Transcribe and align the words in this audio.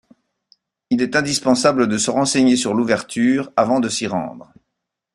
Il 0.89 0.99
est 1.03 1.15
indispensable 1.15 1.87
de 1.87 1.99
se 1.99 2.09
renseigner 2.09 2.55
sur 2.55 2.73
l’ouverture 2.73 3.51
avant 3.55 3.79
de 3.79 3.87
s’y 3.87 4.07
rendre. 4.07 4.51